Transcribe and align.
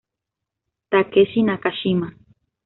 Takeshi 0.89 1.43
Nakashima 1.47 2.07